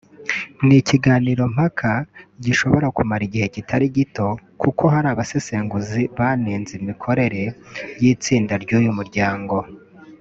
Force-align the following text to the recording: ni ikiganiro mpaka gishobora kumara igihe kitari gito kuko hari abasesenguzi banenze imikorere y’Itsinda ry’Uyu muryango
ni 0.65 0.75
ikiganiro 0.81 1.43
mpaka 1.55 1.91
gishobora 2.43 2.87
kumara 2.95 3.23
igihe 3.27 3.47
kitari 3.55 3.85
gito 3.97 4.27
kuko 4.61 4.83
hari 4.93 5.07
abasesenguzi 5.13 6.01
banenze 6.17 6.71
imikorere 6.81 7.41
y’Itsinda 8.01 8.53
ry’Uyu 8.63 8.91
muryango 8.99 9.55